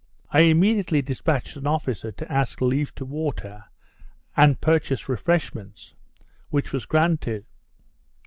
I 0.31 0.39
immediately 0.39 1.03
dispatched 1.03 1.55
an 1.57 1.67
officer 1.67 2.11
to 2.11 2.31
ask 2.31 2.59
leave 2.59 2.95
to 2.95 3.05
water, 3.05 3.65
and 4.35 4.59
purchase 4.59 5.07
refreshments, 5.07 5.93
which 6.49 6.73
was 6.73 6.87
granted. 6.87 7.45